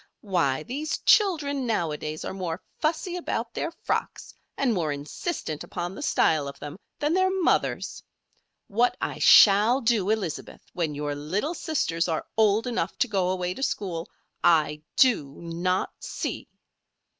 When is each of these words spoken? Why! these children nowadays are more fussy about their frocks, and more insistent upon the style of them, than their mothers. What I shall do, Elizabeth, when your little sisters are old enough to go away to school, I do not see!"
Why! 0.21 0.63
these 0.63 0.97
children 0.97 1.67
nowadays 1.67 2.25
are 2.25 2.33
more 2.33 2.63
fussy 2.79 3.17
about 3.17 3.53
their 3.53 3.69
frocks, 3.69 4.33
and 4.57 4.73
more 4.73 4.91
insistent 4.91 5.63
upon 5.63 5.93
the 5.93 6.01
style 6.01 6.47
of 6.47 6.57
them, 6.57 6.79
than 6.97 7.13
their 7.13 7.29
mothers. 7.29 8.01
What 8.67 8.97
I 8.99 9.19
shall 9.19 9.79
do, 9.79 10.09
Elizabeth, 10.09 10.63
when 10.73 10.95
your 10.95 11.13
little 11.13 11.53
sisters 11.53 12.07
are 12.07 12.25
old 12.35 12.65
enough 12.65 12.97
to 12.97 13.07
go 13.07 13.29
away 13.29 13.53
to 13.53 13.61
school, 13.61 14.09
I 14.43 14.81
do 14.95 15.35
not 15.35 15.91
see!" 15.99 16.49